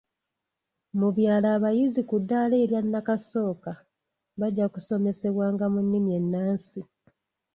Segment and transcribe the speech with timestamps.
[0.99, 3.71] Mu byalo abayizi ku ddaala erya nnakasooka
[4.39, 6.81] bajja kusomesebwanga mu nnimi ennansi.